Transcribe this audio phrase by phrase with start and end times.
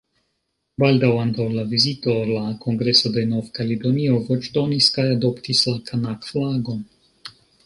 [0.83, 6.83] Baldaŭ antaŭ la vizito, la Kongreso de Nov-Kaledonio voĉdonis kaj adoptis la Kanak-flagon.